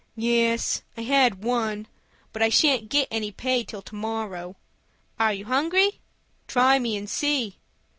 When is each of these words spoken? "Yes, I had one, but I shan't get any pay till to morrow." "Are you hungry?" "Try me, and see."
"Yes, 0.17 0.81
I 0.97 1.01
had 1.01 1.43
one, 1.43 1.85
but 2.33 2.41
I 2.41 2.49
shan't 2.49 2.89
get 2.89 3.07
any 3.11 3.31
pay 3.31 3.63
till 3.63 3.83
to 3.83 3.93
morrow." 3.93 4.55
"Are 5.19 5.31
you 5.31 5.45
hungry?" 5.45 5.99
"Try 6.47 6.79
me, 6.79 6.97
and 6.97 7.07
see." 7.07 7.57